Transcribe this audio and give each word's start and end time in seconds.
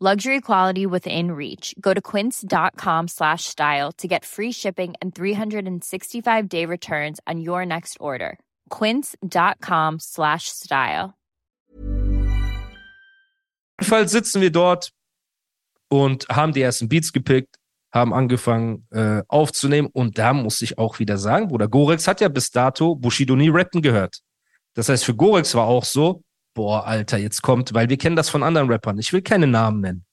Luxury 0.00 0.40
quality 0.40 0.86
within 0.86 1.32
reach. 1.32 1.74
Go 1.80 1.92
to 1.92 2.00
quince.com 2.00 3.08
slash 3.08 3.46
style 3.46 3.90
to 3.98 4.06
get 4.06 4.24
free 4.24 4.52
shipping 4.52 4.94
and 5.02 5.12
365 5.12 6.48
day 6.48 6.64
returns 6.66 7.18
on 7.26 7.40
your 7.40 7.66
next 7.66 7.96
order. 7.98 8.38
Quince.com 8.70 9.98
slash 9.98 10.44
style. 10.50 11.14
Jedenfalls 13.80 14.12
sitzen 14.12 14.40
wir 14.40 14.52
dort 14.52 14.92
und 15.88 16.28
haben 16.28 16.52
die 16.52 16.62
ersten 16.62 16.88
Beats 16.88 17.12
gepickt, 17.12 17.56
haben 17.92 18.14
angefangen 18.14 18.86
äh, 18.92 19.22
aufzunehmen 19.26 19.88
und 19.92 20.16
da 20.18 20.32
muss 20.32 20.62
ich 20.62 20.78
auch 20.78 21.00
wieder 21.00 21.18
sagen, 21.18 21.48
Bruder, 21.48 21.66
Gorex 21.66 22.06
hat 22.06 22.20
ja 22.20 22.28
bis 22.28 22.52
dato 22.52 22.94
Bushido 22.94 23.34
nie 23.34 23.48
rappen 23.48 23.82
gehört. 23.82 24.20
Das 24.74 24.88
heißt, 24.88 25.04
für 25.04 25.16
Gorex 25.16 25.56
war 25.56 25.66
auch 25.66 25.84
so, 25.84 26.22
boah, 26.58 26.84
Alter, 26.88 27.18
jetzt 27.18 27.42
kommt, 27.42 27.72
weil 27.72 27.88
wir 27.88 27.96
kennen 27.96 28.16
das 28.16 28.28
von 28.28 28.42
anderen 28.42 28.68
Rappern, 28.68 28.98
ich 28.98 29.12
will 29.12 29.22
keine 29.22 29.46
Namen 29.46 29.80
nennen, 29.80 30.04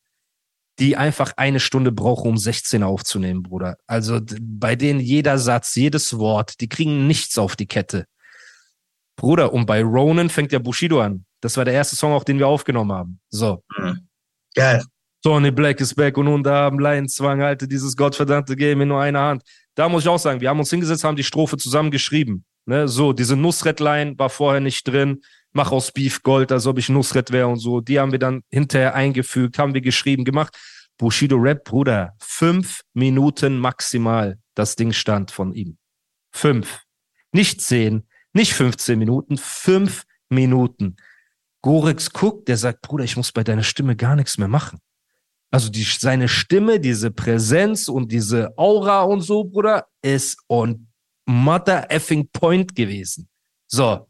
die 0.77 0.95
einfach 0.95 1.33
eine 1.37 1.59
Stunde 1.59 1.91
brauchen, 1.91 2.29
um 2.29 2.37
16 2.37 2.83
aufzunehmen, 2.83 3.41
Bruder. 3.41 3.77
Also 3.87 4.21
bei 4.39 4.75
denen 4.75 4.99
jeder 4.99 5.39
Satz, 5.39 5.73
jedes 5.73 6.19
Wort, 6.19 6.61
die 6.61 6.69
kriegen 6.69 7.07
nichts 7.07 7.39
auf 7.39 7.55
die 7.55 7.65
Kette. 7.65 8.05
Bruder, 9.15 9.53
und 9.53 9.65
bei 9.65 9.81
Ronan 9.81 10.29
fängt 10.29 10.51
ja 10.51 10.59
Bushido 10.59 11.01
an. 11.01 11.25
Das 11.41 11.57
war 11.57 11.65
der 11.65 11.73
erste 11.73 11.95
Song 11.95 12.11
auch, 12.11 12.23
den 12.23 12.37
wir 12.37 12.47
aufgenommen 12.47 12.91
haben. 12.91 13.19
So. 13.31 13.63
Mhm. 13.75 14.07
Geil. 14.53 14.83
Tony 15.23 15.49
Black 15.49 15.81
is 15.81 15.95
back 15.95 16.15
und 16.19 16.25
nun 16.25 16.43
da 16.43 16.67
am 16.67 16.77
Laienzwang, 16.77 17.41
Alter, 17.41 17.65
dieses 17.65 17.97
gottverdammte 17.97 18.55
Game 18.55 18.81
in 18.81 18.89
nur 18.89 19.01
einer 19.01 19.21
Hand. 19.21 19.41
Da 19.73 19.89
muss 19.89 20.03
ich 20.03 20.09
auch 20.09 20.19
sagen, 20.19 20.41
wir 20.41 20.49
haben 20.49 20.59
uns 20.59 20.69
hingesetzt, 20.69 21.03
haben 21.03 21.15
die 21.15 21.23
Strophe 21.23 21.57
zusammen 21.57 21.89
geschrieben. 21.89 22.45
Ne? 22.67 22.87
So, 22.87 23.13
diese 23.13 23.35
Nusret-Line 23.35 24.19
war 24.19 24.29
vorher 24.29 24.61
nicht 24.61 24.87
drin. 24.87 25.23
Mach 25.55 25.71
aus 25.71 25.93
Beef 25.93 26.21
Gold, 26.21 26.51
als 26.51 26.67
ob 26.67 26.77
ich 26.77 26.89
Nusret 26.89 27.31
wäre 27.31 27.47
und 27.47 27.59
so. 27.59 27.79
Die 27.79 27.97
haben 27.97 28.11
wir 28.11 28.19
dann 28.19 28.41
hinterher 28.49 28.93
eingefügt, 28.93 29.57
haben 29.57 29.73
wir 29.73 29.79
geschrieben, 29.79 30.25
gemacht. 30.25 30.53
Bushido 30.97 31.37
Rap, 31.37 31.63
Bruder, 31.63 32.13
fünf 32.19 32.81
Minuten 32.93 33.57
maximal 33.57 34.37
das 34.53 34.75
Ding 34.75 34.91
stand 34.91 35.31
von 35.31 35.53
ihm. 35.53 35.77
Fünf. 36.31 36.81
Nicht 37.31 37.61
zehn, 37.61 38.03
nicht 38.33 38.53
15 38.53 38.99
Minuten, 38.99 39.37
fünf 39.37 40.03
Minuten. 40.27 40.97
Gorex 41.61 42.11
guckt, 42.11 42.49
der 42.49 42.57
sagt, 42.57 42.81
Bruder, 42.81 43.05
ich 43.05 43.15
muss 43.15 43.31
bei 43.31 43.45
deiner 43.45 43.63
Stimme 43.63 43.95
gar 43.95 44.17
nichts 44.17 44.37
mehr 44.37 44.49
machen. 44.49 44.79
Also 45.51 45.69
die, 45.69 45.83
seine 45.83 46.27
Stimme, 46.27 46.81
diese 46.81 47.11
Präsenz 47.11 47.87
und 47.87 48.11
diese 48.11 48.57
Aura 48.57 49.03
und 49.03 49.21
so, 49.21 49.45
Bruder, 49.45 49.87
ist 50.01 50.37
on 50.49 50.87
mother 51.25 51.89
effing 51.89 52.27
point 52.33 52.75
gewesen. 52.75 53.29
So. 53.67 54.09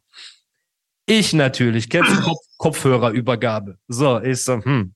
Ich 1.06 1.34
natürlich, 1.34 1.90
kennst 1.90 2.12
du 2.12 2.22
Kopf 2.22 2.46
Kopfhörerübergabe. 2.58 3.78
So, 3.88 4.20
ich 4.22 4.44
so, 4.44 4.64
hm, 4.64 4.94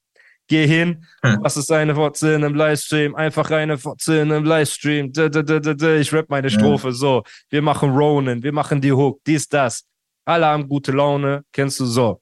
geh 0.47 0.65
hin, 0.65 1.05
was 1.21 1.57
ist 1.57 1.71
eine 1.71 1.93
Fotze 1.93 2.33
in 2.33 2.43
einem 2.43 2.55
Livestream, 2.55 3.15
einfach 3.15 3.51
eine 3.51 3.77
Fotze 3.77 4.21
in 4.21 4.31
einem 4.31 4.45
Livestream, 4.45 5.13
da, 5.13 5.29
da, 5.29 5.41
da, 5.43 5.95
ich 5.95 6.11
rap 6.11 6.29
meine 6.29 6.49
Strophe, 6.49 6.91
so, 6.91 7.23
wir 7.49 7.61
machen 7.61 7.91
Ronan, 7.91 8.41
wir 8.41 8.51
machen 8.51 8.81
die 8.81 8.91
Hook, 8.91 9.21
dies, 9.25 9.47
das. 9.47 9.85
Alle 10.25 10.47
haben 10.47 10.67
gute 10.67 10.91
Laune, 10.91 11.43
kennst 11.51 11.79
du 11.79 11.85
so. 11.85 12.21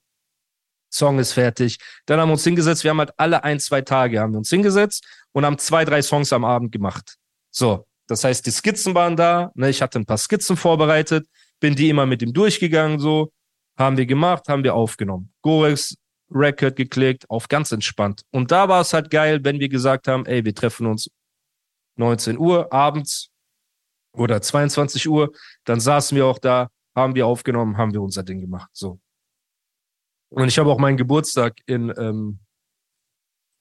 Song 0.90 1.20
ist 1.20 1.34
fertig. 1.34 1.78
Dann 2.06 2.20
haben 2.20 2.30
wir 2.30 2.34
uns 2.34 2.44
hingesetzt. 2.44 2.84
Wir 2.84 2.92
haben 2.92 3.00
halt 3.00 3.12
alle 3.18 3.44
ein, 3.44 3.60
zwei 3.60 3.82
Tage 3.82 4.20
haben 4.20 4.34
wir 4.34 4.38
uns 4.38 4.50
hingesetzt 4.50 5.06
und 5.34 5.46
haben 5.46 5.58
zwei, 5.58 5.84
drei 5.84 6.02
Songs 6.02 6.32
am 6.32 6.46
Abend 6.46 6.72
gemacht. 6.72 7.16
So. 7.52 7.86
Das 8.08 8.24
heißt, 8.24 8.46
die 8.46 8.52
Skizzen 8.52 8.96
waren 8.96 9.18
da. 9.18 9.52
Ne, 9.54 9.70
ich 9.70 9.82
hatte 9.82 10.00
ein 10.00 10.06
paar 10.06 10.18
Skizzen 10.18 10.56
vorbereitet, 10.56 11.28
bin 11.60 11.76
die 11.76 11.90
immer 11.90 12.06
mit 12.06 12.22
ihm 12.22 12.34
durchgegangen, 12.34 13.00
so. 13.00 13.32
Haben 13.78 13.98
wir 13.98 14.06
gemacht, 14.06 14.48
haben 14.48 14.64
wir 14.64 14.74
aufgenommen. 14.74 15.32
Gorex 15.42 15.96
Record 16.30 16.76
geklickt, 16.76 17.30
auf 17.30 17.48
ganz 17.48 17.72
entspannt. 17.72 18.24
Und 18.32 18.52
da 18.52 18.68
war 18.68 18.82
es 18.82 18.94
halt 18.94 19.10
geil, 19.10 19.44
wenn 19.44 19.60
wir 19.60 19.70
gesagt 19.70 20.08
haben, 20.08 20.26
ey, 20.26 20.44
wir 20.44 20.54
treffen 20.54 20.86
uns 20.86 21.10
19 21.98 22.38
Uhr 22.38 22.72
abends 22.74 23.30
oder 24.14 24.42
22 24.42 25.08
Uhr, 25.08 25.32
dann 25.64 25.80
saßen 25.80 26.16
wir 26.16 26.26
auch 26.26 26.40
da, 26.40 26.70
haben 26.96 27.16
wir 27.16 27.28
aufgenommen, 27.28 27.78
haben 27.78 27.94
wir 27.94 28.02
unser 28.02 28.24
Ding 28.24 28.42
gemacht. 28.42 28.70
So. 28.74 29.00
Und 30.30 30.48
ich 30.48 30.60
habe 30.60 30.70
auch 30.70 30.80
meinen 30.80 30.98
Geburtstag 30.98 31.56
in 31.66 31.94
ähm, 31.98 32.40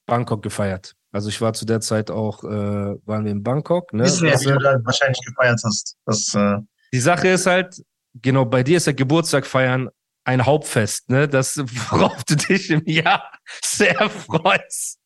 Bangkok 0.07 0.43
gefeiert. 0.43 0.95
Also 1.13 1.29
ich 1.29 1.41
war 1.41 1.53
zu 1.53 1.65
der 1.65 1.81
Zeit 1.81 2.11
auch, 2.11 2.43
äh, 2.45 2.49
waren 2.49 3.25
wir 3.25 3.33
in 3.33 3.43
Bangkok. 3.43 3.93
Ne? 3.93 4.05
Wissen 4.05 4.27
wir, 4.27 4.35
Was, 4.35 4.45
wie 4.45 4.53
du 4.53 4.59
da 4.59 4.85
wahrscheinlich 4.85 5.21
gefeiert 5.25 5.61
hast. 5.65 5.97
Das, 6.05 6.35
äh, 6.35 6.59
die 6.93 7.01
Sache 7.01 7.29
ist 7.29 7.47
halt, 7.47 7.83
genau, 8.15 8.45
bei 8.45 8.63
dir 8.63 8.77
ist 8.79 8.87
ja 8.87 8.93
Geburtstag 8.93 9.47
feiern 9.47 9.89
ein 10.27 10.45
Hauptfest, 10.45 11.09
ne? 11.09 11.29
Das, 11.29 11.57
worauf 11.57 12.25
du 12.25 12.37
dich 12.37 12.71
im 12.71 12.85
Jahr 12.85 13.33
sehr 13.65 14.11
freust. 14.11 14.99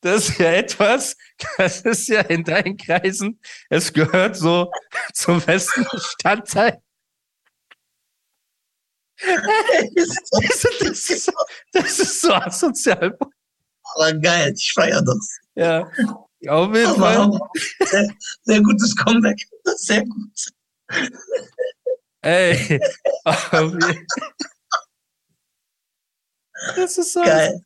Das 0.00 0.28
ist 0.28 0.38
ja 0.38 0.52
etwas, 0.52 1.16
das 1.56 1.80
ist 1.80 2.08
ja 2.08 2.20
in 2.20 2.44
deinen 2.44 2.76
Kreisen, 2.76 3.40
es 3.70 3.92
gehört 3.92 4.36
so 4.36 4.70
zum 5.14 5.40
festen 5.40 5.84
Bestandteil. 5.90 6.80
Das 9.18 10.64
ist, 11.08 11.32
das 11.72 11.98
ist, 11.98 12.20
so 12.20 12.34
asozial. 12.34 13.16
aber 13.94 14.12
geil, 14.12 14.52
ich 14.54 14.72
feiere 14.74 15.02
das. 15.02 15.38
Ja, 15.54 15.90
auf 16.48 16.74
jeden 16.76 16.94
Fall. 16.96 17.30
sehr, 17.86 18.14
sehr 18.42 18.62
gutes 18.62 18.94
Comeback. 18.94 19.42
Sehr 19.76 20.04
gut. 20.04 20.52
Ey, 22.26 22.80
das 26.74 26.98
ist 26.98 27.12
so 27.12 27.22
Geil. 27.22 27.62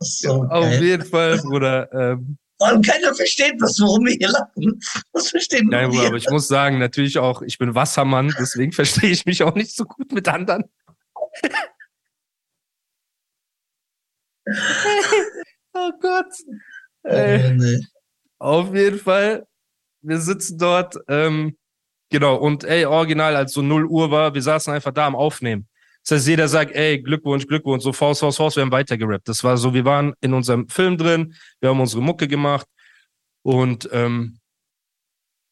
So 0.00 0.42
Auf 0.42 0.64
geil. 0.64 0.82
jeden 0.82 1.04
Fall, 1.04 1.38
Bruder. 1.38 1.88
Ähm, 1.92 2.38
Vor 2.58 2.66
allem 2.66 2.82
keiner 2.82 3.14
versteht 3.14 3.54
das, 3.60 3.78
warum 3.78 4.04
wir 4.04 4.14
hier 4.14 4.30
lachen. 4.30 4.80
Das 5.12 5.30
verstehen 5.30 5.68
nein, 5.68 5.90
Bruder, 5.90 6.08
aber 6.08 6.16
ich 6.16 6.28
muss 6.28 6.48
sagen, 6.48 6.80
natürlich 6.80 7.18
auch, 7.18 7.40
ich 7.42 7.56
bin 7.56 7.76
Wassermann, 7.76 8.34
deswegen 8.36 8.72
verstehe 8.82 9.10
ich 9.10 9.26
mich 9.26 9.44
auch 9.44 9.54
nicht 9.54 9.76
so 9.76 9.84
gut 9.84 10.10
mit 10.10 10.26
anderen. 10.26 10.64
oh 15.74 15.92
Gott. 16.00 16.34
Ey. 17.04 17.46
Oh, 17.46 17.52
nee. 17.54 17.78
Auf 18.40 18.74
jeden 18.74 18.98
Fall, 18.98 19.46
wir 20.00 20.18
sitzen 20.18 20.58
dort, 20.58 20.96
ähm, 21.06 21.56
genau, 22.12 22.36
und 22.36 22.62
ey, 22.62 22.84
original, 22.84 23.34
als 23.34 23.52
so 23.52 23.62
0 23.62 23.86
Uhr 23.86 24.10
war, 24.12 24.34
wir 24.34 24.42
saßen 24.42 24.72
einfach 24.72 24.92
da 24.92 25.06
am 25.06 25.16
Aufnehmen. 25.16 25.66
Das 26.04 26.18
heißt, 26.18 26.28
jeder 26.28 26.48
sagt, 26.48 26.72
ey, 26.72 27.00
Glückwunsch, 27.00 27.46
Glückwunsch, 27.46 27.82
so 27.82 27.92
Faust, 27.92 28.20
Faust, 28.20 28.38
Faust, 28.38 28.56
wir 28.56 28.62
haben 28.62 28.72
weitergerappt. 28.72 29.28
Das 29.28 29.42
war 29.42 29.56
so, 29.56 29.72
wir 29.72 29.84
waren 29.84 30.14
in 30.20 30.34
unserem 30.34 30.68
Film 30.68 30.96
drin, 30.96 31.34
wir 31.60 31.70
haben 31.70 31.80
unsere 31.80 32.02
Mucke 32.02 32.28
gemacht 32.28 32.66
und 33.42 33.88
ähm, 33.92 34.38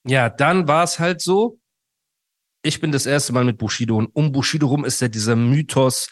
ja, 0.07 0.29
dann 0.29 0.67
war 0.69 0.85
es 0.85 0.99
halt 0.99 1.21
so, 1.21 1.59
ich 2.63 2.81
bin 2.81 2.93
das 2.93 3.07
erste 3.07 3.33
Mal 3.33 3.45
mit 3.45 3.59
Bushido 3.59 3.97
und 3.97 4.09
um 4.15 4.33
Bushido 4.33 4.67
rum 4.67 4.85
ist 4.85 5.01
ja 5.01 5.09
dieser 5.09 5.37
Mythos, 5.37 6.11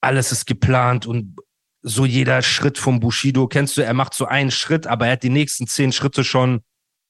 alles 0.00 0.32
ist 0.32 0.46
geplant 0.46 1.06
und 1.06 1.36
so 1.82 2.04
jeder 2.04 2.42
Schritt 2.42 2.76
vom 2.76 3.00
Bushido, 3.00 3.46
kennst 3.46 3.76
du, 3.76 3.82
er 3.82 3.94
macht 3.94 4.14
so 4.14 4.26
einen 4.26 4.50
Schritt, 4.50 4.86
aber 4.86 5.06
er 5.06 5.12
hat 5.12 5.22
die 5.22 5.30
nächsten 5.30 5.66
zehn 5.66 5.92
Schritte 5.92 6.24
schon 6.24 6.62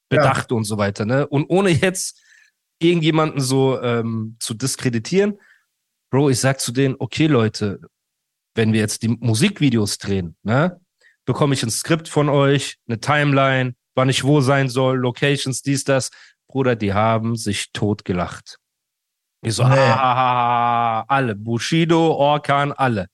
bedacht 0.09 0.53
und 0.53 0.65
so 0.65 0.79
weiter, 0.79 1.05
ne? 1.05 1.27
Und 1.27 1.47
ohne 1.49 1.71
jetzt 1.71 2.21
irgendjemanden 2.79 3.41
so 3.41 3.81
ähm, 3.83 4.37
zu 4.41 4.55
diskreditieren, 4.55 5.39
Bro, 6.11 6.31
ich 6.31 6.41
sag 6.41 6.61
zu 6.61 6.73
denen, 6.73 6.97
okay, 6.99 7.27
Leute, 7.27 7.81
wenn 8.55 8.73
wir 8.73 8.81
jetzt 8.81 9.03
die 9.03 9.09
Musikvideos 9.09 9.99
drehen, 9.99 10.37
ne, 10.43 10.81
bekomme 11.27 11.55
ich 11.55 11.63
ein 11.63 11.71
Skript 11.71 12.09
von 12.09 12.29
euch, 12.31 12.79
eine 12.89 12.99
Timeline, 12.99 13.75
wann 13.95 14.09
ich 14.09 14.25
wo 14.25 14.41
sein 14.41 14.69
soll, 14.71 14.97
Locations, 14.99 15.61
dies, 15.61 15.85
das. 15.85 16.11
Bruder, 16.47 16.77
die 16.77 16.95
haben 16.95 17.37
sich 17.37 17.73
totgelacht. 17.73 18.59
Ich 19.43 19.55
so, 19.55 19.65
Nee. 19.65 19.75
ah, 19.77 21.03
alle, 21.03 21.37
Bushido, 21.37 22.15
Orkan, 22.15 22.73
alle 22.73 23.09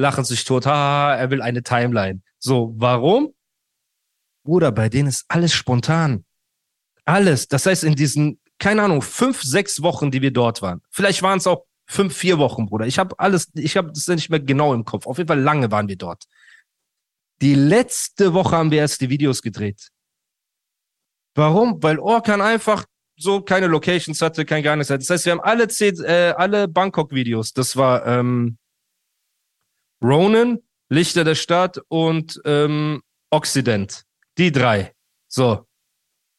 lachen 0.00 0.24
sich 0.24 0.44
tot, 0.44 0.66
ha, 0.66 1.14
er 1.14 1.30
will 1.30 1.42
eine 1.42 1.62
Timeline. 1.62 2.22
So, 2.38 2.74
warum? 2.76 3.34
Bruder, 4.44 4.72
bei 4.72 4.88
denen 4.88 5.08
ist 5.08 5.24
alles 5.28 5.52
spontan. 5.52 6.24
Alles. 7.04 7.48
Das 7.48 7.66
heißt, 7.66 7.84
in 7.84 7.94
diesen, 7.94 8.39
keine 8.60 8.82
Ahnung, 8.82 9.02
fünf, 9.02 9.42
sechs 9.42 9.82
Wochen, 9.82 10.10
die 10.10 10.22
wir 10.22 10.32
dort 10.32 10.62
waren. 10.62 10.82
Vielleicht 10.90 11.22
waren 11.22 11.38
es 11.38 11.46
auch 11.46 11.64
fünf, 11.86 12.14
vier 12.16 12.38
Wochen, 12.38 12.66
Bruder. 12.66 12.86
Ich 12.86 12.98
habe 12.98 13.18
alles, 13.18 13.50
ich 13.54 13.76
habe 13.76 13.90
das 13.90 14.06
nicht 14.06 14.30
mehr 14.30 14.38
genau 14.38 14.74
im 14.74 14.84
Kopf. 14.84 15.06
Auf 15.06 15.18
jeden 15.18 15.28
Fall 15.28 15.40
lange 15.40 15.72
waren 15.72 15.88
wir 15.88 15.96
dort. 15.96 16.24
Die 17.40 17.54
letzte 17.54 18.34
Woche 18.34 18.56
haben 18.56 18.70
wir 18.70 18.78
erst 18.78 19.00
die 19.00 19.08
Videos 19.08 19.42
gedreht. 19.42 19.88
Warum? 21.34 21.82
Weil 21.82 21.98
Orkan 21.98 22.42
einfach 22.42 22.84
so 23.16 23.40
keine 23.40 23.66
Locations 23.66 24.20
hatte, 24.20 24.44
kein 24.44 24.62
gar 24.62 24.76
nichts 24.76 24.90
hatte. 24.90 25.00
Das 25.00 25.10
heißt, 25.10 25.24
wir 25.24 25.32
haben 25.32 25.40
alle, 25.40 25.64
äh, 25.64 26.32
alle 26.36 26.68
Bangkok-Videos. 26.68 27.54
Das 27.54 27.76
war 27.76 28.06
ähm, 28.06 28.58
Ronan, 30.02 30.58
Lichter 30.90 31.24
der 31.24 31.34
Stadt 31.34 31.80
und 31.88 32.40
ähm, 32.44 33.02
Occident. 33.30 34.04
Die 34.36 34.52
drei. 34.52 34.92
So. 35.28 35.66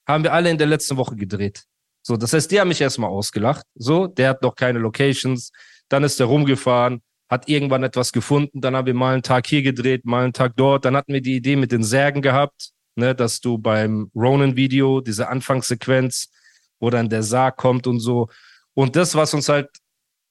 Haben 0.07 0.23
wir 0.23 0.33
alle 0.33 0.49
in 0.49 0.57
der 0.57 0.67
letzten 0.67 0.97
Woche 0.97 1.15
gedreht. 1.15 1.65
So, 2.01 2.17
das 2.17 2.33
heißt, 2.33 2.51
die 2.51 2.59
haben 2.59 2.69
mich 2.69 2.81
erstmal 2.81 3.09
ausgelacht. 3.09 3.65
So, 3.75 4.07
der 4.07 4.29
hat 4.29 4.41
noch 4.41 4.55
keine 4.55 4.79
Locations. 4.79 5.51
Dann 5.89 6.03
ist 6.03 6.19
er 6.19 6.25
rumgefahren, 6.27 7.01
hat 7.29 7.47
irgendwann 7.47 7.83
etwas 7.83 8.11
gefunden. 8.11 8.61
Dann 8.61 8.75
haben 8.75 8.87
wir 8.87 8.93
mal 8.93 9.13
einen 9.13 9.23
Tag 9.23 9.47
hier 9.47 9.61
gedreht, 9.61 10.05
mal 10.05 10.23
einen 10.23 10.33
Tag 10.33 10.53
dort. 10.55 10.85
Dann 10.85 10.95
hatten 10.95 11.13
wir 11.13 11.21
die 11.21 11.35
Idee 11.35 11.55
mit 11.55 11.71
den 11.71 11.83
Särgen 11.83 12.21
gehabt, 12.21 12.71
ne, 12.95 13.13
dass 13.13 13.39
du 13.39 13.57
beim 13.57 14.09
Ronan-Video, 14.15 15.01
diese 15.01 15.27
Anfangssequenz, 15.29 16.29
wo 16.79 16.89
dann 16.89 17.09
der 17.09 17.23
Sarg 17.23 17.57
kommt 17.57 17.87
und 17.87 17.99
so. 17.99 18.27
Und 18.73 18.95
das, 18.95 19.15
was 19.15 19.33
uns 19.33 19.49
halt, 19.49 19.69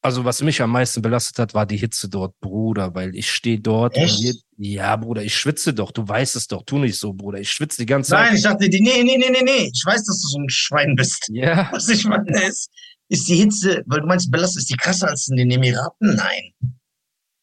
also 0.02 0.24
was 0.24 0.42
mich 0.42 0.62
am 0.62 0.70
meisten 0.70 1.02
belastet 1.02 1.38
hat, 1.38 1.54
war 1.54 1.66
die 1.66 1.76
Hitze 1.76 2.08
dort, 2.08 2.38
Bruder, 2.40 2.94
weil 2.94 3.14
ich 3.14 3.30
stehe 3.30 3.60
dort 3.60 3.96
Echt? 3.96 4.42
ja, 4.56 4.96
Bruder, 4.96 5.22
ich 5.22 5.36
schwitze 5.36 5.74
doch, 5.74 5.92
du 5.92 6.06
weißt 6.06 6.36
es 6.36 6.46
doch, 6.46 6.62
tu 6.64 6.78
nicht 6.78 6.98
so, 6.98 7.12
Bruder, 7.12 7.38
ich 7.38 7.50
schwitze 7.50 7.82
die 7.82 7.86
ganze 7.86 8.10
Zeit. 8.10 8.26
Nein, 8.28 8.36
ich 8.36 8.42
dachte, 8.42 8.68
nee, 8.68 8.78
nee, 8.80 9.16
nee, 9.18 9.30
nee, 9.30 9.42
nee. 9.42 9.70
Ich 9.72 9.82
weiß, 9.84 10.04
dass 10.04 10.22
du 10.22 10.28
so 10.28 10.38
ein 10.38 10.48
Schwein 10.48 10.94
bist. 10.96 11.28
Ja, 11.32 11.68
Was 11.72 11.88
ich 11.88 12.04
meine 12.04 12.42
ist, 12.44 12.70
ist 13.08 13.28
die 13.28 13.36
Hitze, 13.36 13.82
weil 13.86 14.00
du 14.00 14.06
meinst, 14.06 14.30
Belastung 14.30 14.60
ist 14.60 14.70
die 14.70 14.76
krasser 14.76 15.08
als 15.08 15.28
in 15.28 15.36
den 15.36 15.50
Emiraten? 15.50 16.16
Nein. 16.16 16.52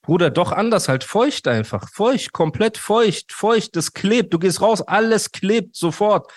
Bruder, 0.01 0.29
doch 0.29 0.51
anders, 0.51 0.87
halt 0.87 1.03
feucht 1.03 1.47
einfach. 1.47 1.89
Feucht, 1.91 2.31
komplett 2.31 2.77
feucht, 2.77 3.33
feucht, 3.33 3.75
das 3.75 3.93
klebt. 3.93 4.33
Du 4.33 4.39
gehst 4.39 4.61
raus, 4.61 4.81
alles 4.81 5.31
klebt 5.31 5.75
sofort. 5.75 6.31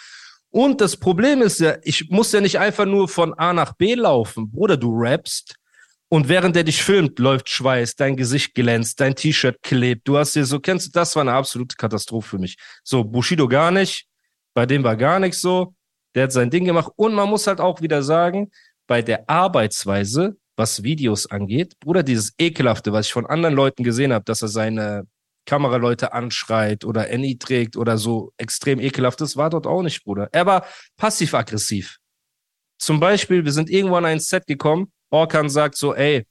Und 0.50 0.80
das 0.80 0.96
Problem 0.96 1.42
ist 1.42 1.60
ja, 1.60 1.76
ich 1.82 2.10
muss 2.10 2.32
ja 2.32 2.40
nicht 2.40 2.58
einfach 2.58 2.84
nur 2.84 3.08
von 3.08 3.32
A 3.34 3.52
nach 3.52 3.74
B 3.74 3.94
laufen. 3.94 4.50
Bruder, 4.50 4.76
du 4.76 4.92
rappst 4.92 5.54
und 6.12 6.28
während 6.28 6.56
der 6.56 6.64
dich 6.64 6.82
filmt, 6.82 7.20
läuft 7.20 7.48
Schweiß, 7.48 7.94
dein 7.94 8.16
Gesicht 8.16 8.54
glänzt, 8.54 9.00
dein 9.00 9.14
T-Shirt 9.14 9.62
klebt. 9.62 10.08
Du 10.08 10.18
hast 10.18 10.34
dir 10.34 10.44
so, 10.44 10.58
kennst 10.58 10.88
du, 10.88 10.90
das 10.90 11.14
war 11.14 11.20
eine 11.20 11.32
absolute 11.32 11.76
Katastrophe 11.76 12.30
für 12.30 12.38
mich. 12.38 12.56
So, 12.82 13.04
Bushido 13.04 13.46
gar 13.46 13.70
nicht. 13.70 14.06
Bei 14.52 14.66
dem 14.66 14.82
war 14.82 14.96
gar 14.96 15.20
nichts 15.20 15.40
so. 15.40 15.72
Der 16.16 16.24
hat 16.24 16.32
sein 16.32 16.50
Ding 16.50 16.64
gemacht. 16.64 16.90
Und 16.96 17.14
man 17.14 17.28
muss 17.28 17.46
halt 17.46 17.60
auch 17.60 17.80
wieder 17.80 18.02
sagen, 18.02 18.50
bei 18.88 19.02
der 19.02 19.30
Arbeitsweise, 19.30 20.36
was 20.56 20.82
Videos 20.82 21.26
angeht, 21.26 21.78
Bruder, 21.78 22.02
dieses 22.02 22.34
Ekelhafte, 22.38 22.92
was 22.92 23.06
ich 23.06 23.12
von 23.12 23.26
anderen 23.26 23.54
Leuten 23.54 23.84
gesehen 23.84 24.12
habe, 24.12 24.24
dass 24.24 24.42
er 24.42 24.48
seine 24.48 25.06
Kameraleute 25.46 26.12
anschreit 26.12 26.84
oder 26.84 27.06
NI 27.16 27.38
trägt 27.38 27.76
oder 27.76 27.98
so 27.98 28.32
extrem 28.36 28.80
ekelhaft, 28.80 29.20
das 29.20 29.36
war 29.36 29.48
dort 29.48 29.68
auch 29.68 29.82
nicht, 29.82 30.02
Bruder. 30.02 30.28
Er 30.32 30.44
war 30.44 30.66
passiv-aggressiv. 30.96 31.98
Zum 32.78 32.98
Beispiel, 32.98 33.44
wir 33.44 33.52
sind 33.52 33.70
irgendwo 33.70 33.94
an 33.94 34.06
ein 34.06 34.18
Set 34.18 34.48
gekommen, 34.48 34.90
Orkan 35.10 35.50
sagt 35.50 35.76
so, 35.76 35.94
ey, 35.94 36.26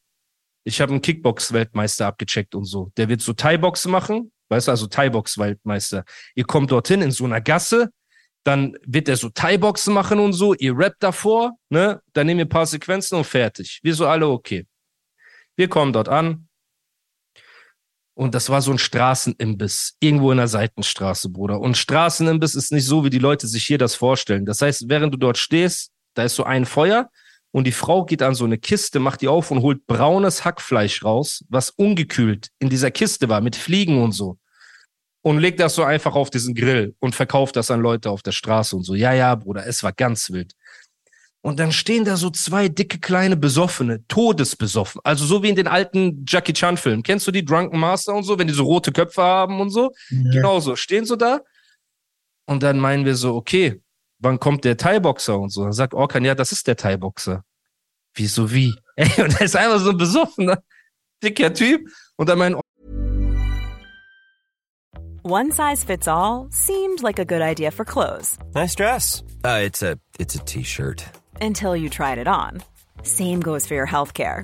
ich 0.63 0.81
habe 0.81 0.91
einen 0.91 1.01
Kickbox-Weltmeister 1.01 2.07
abgecheckt 2.07 2.55
und 2.55 2.65
so. 2.65 2.91
Der 2.97 3.09
wird 3.09 3.21
so 3.21 3.33
Thai-Box 3.33 3.85
machen, 3.87 4.31
weißt 4.49 4.67
du, 4.67 4.71
also 4.71 4.87
Thai-Box-Weltmeister. 4.87 6.03
Ihr 6.35 6.45
kommt 6.45 6.71
dorthin 6.71 7.01
in 7.01 7.11
so 7.11 7.25
einer 7.25 7.41
Gasse, 7.41 7.91
dann 8.43 8.77
wird 8.85 9.09
er 9.09 9.17
so 9.17 9.29
Thai-Boxen 9.29 9.93
machen 9.93 10.19
und 10.19 10.33
so, 10.33 10.53
ihr 10.53 10.77
rappt 10.77 11.03
davor, 11.03 11.57
ne? 11.69 12.01
Dann 12.13 12.27
nehmen 12.27 12.39
wir 12.39 12.45
ein 12.45 12.49
paar 12.49 12.65
Sequenzen 12.65 13.17
und 13.17 13.25
fertig. 13.25 13.79
Wir 13.83 13.93
so 13.93 14.07
alle 14.07 14.27
okay. 14.27 14.65
Wir 15.55 15.67
kommen 15.67 15.91
dort 15.91 16.07
an. 16.07 16.47
Und 18.13 18.35
das 18.35 18.49
war 18.49 18.61
so 18.61 18.71
ein 18.71 18.77
Straßenimbiss, 18.77 19.95
irgendwo 19.99 20.31
in 20.31 20.37
der 20.37 20.49
Seitenstraße, 20.49 21.29
Bruder. 21.29 21.59
Und 21.59 21.77
Straßenimbiss 21.77 22.55
ist 22.55 22.71
nicht 22.71 22.85
so, 22.85 23.05
wie 23.05 23.09
die 23.09 23.19
Leute 23.19 23.47
sich 23.47 23.65
hier 23.65 23.77
das 23.77 23.95
vorstellen. 23.95 24.45
Das 24.45 24.61
heißt, 24.61 24.89
während 24.89 25.13
du 25.13 25.17
dort 25.17 25.37
stehst, 25.37 25.91
da 26.15 26.23
ist 26.23 26.35
so 26.35 26.43
ein 26.43 26.65
Feuer 26.65 27.09
und 27.51 27.65
die 27.65 27.71
Frau 27.71 28.05
geht 28.05 28.21
an 28.21 28.35
so 28.35 28.45
eine 28.45 28.57
Kiste, 28.57 28.99
macht 28.99 29.21
die 29.21 29.27
auf 29.27 29.51
und 29.51 29.61
holt 29.61 29.87
braunes 29.87 30.45
Hackfleisch 30.45 31.03
raus, 31.03 31.43
was 31.49 31.69
ungekühlt 31.71 32.49
in 32.59 32.69
dieser 32.69 32.91
Kiste 32.91 33.29
war, 33.29 33.41
mit 33.41 33.55
Fliegen 33.55 34.01
und 34.01 34.11
so 34.11 34.37
und 35.21 35.39
legt 35.39 35.59
das 35.59 35.75
so 35.75 35.83
einfach 35.83 36.15
auf 36.15 36.29
diesen 36.29 36.55
Grill 36.55 36.95
und 36.99 37.15
verkauft 37.15 37.55
das 37.55 37.71
an 37.71 37.81
Leute 37.81 38.09
auf 38.09 38.21
der 38.21 38.31
Straße 38.31 38.75
und 38.75 38.83
so. 38.83 38.95
Ja, 38.95 39.13
ja, 39.13 39.35
Bruder, 39.35 39.65
es 39.67 39.83
war 39.83 39.91
ganz 39.91 40.31
wild. 40.31 40.53
Und 41.41 41.59
dann 41.59 41.71
stehen 41.71 42.03
da 42.03 42.17
so 42.17 42.29
zwei 42.29 42.67
dicke 42.67 42.99
kleine 42.99 43.37
Besoffene, 43.37 44.05
todesbesoffen. 44.07 44.99
Also 45.05 45.25
so 45.25 45.41
wie 45.41 45.49
in 45.49 45.55
den 45.55 45.67
alten 45.67 46.25
Jackie 46.27 46.51
Chan 46.53 46.75
Filmen. 46.75 47.01
Kennst 47.01 47.27
du 47.27 47.31
die 47.31 47.45
Drunken 47.45 47.79
Master 47.79 48.13
und 48.13 48.23
so, 48.23 48.37
wenn 48.37 48.47
die 48.47 48.53
so 48.53 48.63
rote 48.63 48.91
Köpfe 48.91 49.21
haben 49.21 49.61
und 49.61 49.69
so? 49.69 49.91
Genau 50.09 50.59
so, 50.59 50.75
stehen 50.75 51.05
so 51.05 51.15
da. 51.15 51.39
Und 52.45 52.63
dann 52.63 52.79
meinen 52.79 53.05
wir 53.05 53.15
so, 53.15 53.35
okay, 53.35 53.81
wann 54.19 54.39
kommt 54.39 54.65
der 54.65 54.77
Thai-Boxer 54.77 55.39
und 55.39 55.49
so? 55.51 55.63
Dann 55.63 55.73
sagt 55.73 55.93
Orkan, 55.93 56.23
ja, 56.25 56.35
das 56.35 56.51
ist 56.51 56.67
der 56.67 56.75
Thai-Boxer. 56.75 57.43
Wieso 58.13 58.51
wie? 58.51 58.73
Ey, 58.95 59.23
und 59.23 59.39
er 59.39 59.41
ist 59.41 59.55
einfach 59.55 59.79
so 59.79 59.91
ein 59.91 59.97
besoffener, 59.97 60.57
dicker 61.23 61.53
Typ. 61.53 61.87
Und 62.17 62.29
dann 62.29 62.37
meinen 62.39 62.59
One 65.23 65.51
size 65.51 65.85
fits 65.85 66.07
all 66.07 66.47
seemed 66.49 67.01
like 67.01 67.19
a 67.19 67.25
good 67.25 67.41
idea 67.41 67.71
for 67.71 67.83
clothes 67.85 68.37
Nice 68.55 68.73
dress. 68.73 69.21
Uh, 69.45 69.61
it's 69.65 69.83
a 69.83 69.97
it's 70.17 70.35
a 70.35 70.39
t-shirt. 70.39 71.03
until 71.41 71.75
you 71.75 71.89
tried 71.89 72.17
it 72.17 72.27
on. 72.27 72.61
Same 73.03 73.39
goes 73.41 73.67
for 73.67 73.75
your 73.75 73.87
healthcare. 73.87 74.43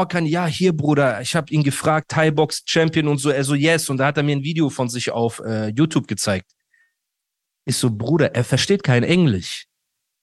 Orkan, 0.00 0.24
ja, 0.24 0.46
hier, 0.46 0.74
Bruder, 0.74 1.20
ich 1.20 1.36
habe 1.36 1.52
ihn 1.52 1.62
gefragt, 1.62 2.10
Thai 2.10 2.30
Box 2.30 2.62
Champion 2.64 3.06
und 3.06 3.18
so, 3.18 3.28
er 3.28 3.44
so, 3.44 3.54
yes, 3.54 3.90
und 3.90 3.98
da 3.98 4.06
hat 4.06 4.16
er 4.16 4.22
mir 4.22 4.36
ein 4.36 4.42
Video 4.42 4.70
von 4.70 4.88
sich 4.88 5.10
auf 5.10 5.40
äh, 5.40 5.68
YouTube 5.68 6.08
gezeigt. 6.08 6.50
Ich 7.66 7.76
so, 7.76 7.90
Bruder, 7.90 8.34
er 8.34 8.44
versteht 8.44 8.82
kein 8.82 9.02
Englisch. 9.04 9.66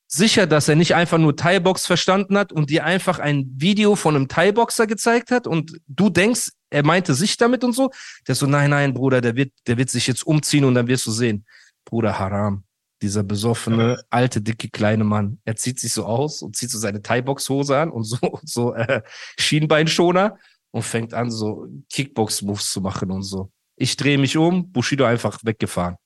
Sicher, 0.08 0.48
dass 0.48 0.68
er 0.68 0.76
nicht 0.76 0.96
einfach 0.96 1.20
nur 1.20 1.36
Thai 1.36 1.60
Box 1.60 1.86
verstanden 1.86 2.38
hat 2.38 2.52
und 2.52 2.70
dir 2.70 2.86
einfach 2.86 3.20
ein 3.20 3.46
Video 3.56 3.96
von 3.96 4.16
einem 4.16 4.28
Thai 4.28 4.52
Boxer 4.52 4.88
gezeigt 4.88 5.30
hat 5.30 5.46
und 5.46 5.80
du 5.88 6.10
denkst, 6.10 6.50
er 6.70 6.84
meinte 6.84 7.14
sich 7.14 7.38
damit 7.38 7.64
und 7.64 7.74
so. 7.74 7.92
Der 8.28 8.34
so, 8.34 8.48
nein, 8.48 8.72
nein, 8.72 8.94
Bruder, 8.94 9.22
der 9.22 9.36
wird, 9.36 9.52
der 9.68 9.78
wird 9.78 9.90
sich 9.90 10.08
jetzt 10.08 10.26
umziehen 10.26 10.66
und 10.66 10.74
dann 10.74 10.88
wirst 10.88 11.06
du 11.06 11.12
sehen. 11.12 11.46
Bruder, 11.86 12.18
Haram. 12.18 12.64
Dieser 13.02 13.24
besoffene, 13.24 14.02
alte, 14.10 14.42
dicke, 14.42 14.70
kleine 14.70 15.04
Mann. 15.04 15.40
Er 15.46 15.56
zieht 15.56 15.80
sich 15.80 15.94
so 15.94 16.06
aus 16.06 16.42
und 16.42 16.56
zieht 16.56 16.72
so 16.72 16.80
seine 16.80 17.02
Thai-Box-Hose 17.02 17.78
an 17.78 17.92
und 17.92 18.04
so, 18.04 18.18
so 18.44 18.74
äh, 18.74 19.02
Schienbeinschoner 19.38 20.38
und 20.72 20.84
fängt 20.84 21.14
an, 21.14 21.30
so 21.30 21.68
Kickbox-Moves 21.92 22.72
zu 22.72 22.82
machen 22.82 23.12
und 23.12 23.24
so. 23.24 23.52
Ich 23.76 23.96
drehe 23.96 24.18
mich 24.18 24.36
um, 24.38 24.72
Bushido 24.72 25.06
einfach 25.06 25.40
weggefahren. 25.44 25.98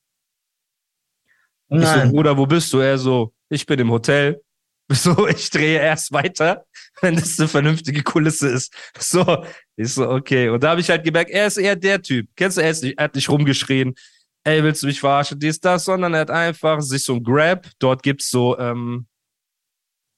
Ich 1.70 1.80
so, 1.80 1.96
Nein. 1.96 2.12
Bruder, 2.12 2.38
wo 2.38 2.46
bist 2.46 2.74
du? 2.74 2.80
Er 2.80 2.98
so, 2.98 3.34
ich 3.50 3.66
bin 3.66 3.80
im 3.80 3.92
Hotel. 3.92 4.42
So, 4.94 5.26
ich 5.26 5.50
drehe 5.50 5.80
erst 5.80 6.12
weiter, 6.12 6.66
wenn 7.00 7.16
das 7.16 7.40
eine 7.40 7.48
vernünftige 7.48 8.04
Kulisse 8.04 8.50
ist. 8.50 8.74
So, 9.00 9.46
ich 9.78 9.94
so, 9.94 10.10
okay. 10.10 10.50
Und 10.50 10.62
da 10.62 10.72
habe 10.72 10.82
ich 10.82 10.90
halt 10.90 11.06
gemerkt, 11.06 11.32
er 11.32 11.48
ist 11.48 11.56
eher 11.56 11.78
der 11.78 12.02
Typ. 12.02 12.28
Kennst 12.36 12.58
du, 12.58 12.62
er, 12.62 12.72
ist 12.72 12.84
nicht, 12.84 12.98
er 12.98 13.06
hat 13.06 13.16
nicht 13.16 13.30
rumgeschrien, 13.30 13.96
ey, 14.44 14.64
willst 14.64 14.84
du 14.84 14.88
mich 14.88 15.00
verarschen, 15.00 15.40
dies, 15.40 15.60
das, 15.60 15.86
sondern 15.86 16.14
er 16.14 16.22
hat 16.22 16.32
einfach 16.32 16.82
sich 16.82 17.04
so 17.04 17.16
ein 17.16 17.24
Grab, 17.24 17.68
dort 17.80 18.04
gibt's 18.04 18.30
so 18.30 18.58
ähm, 18.58 19.08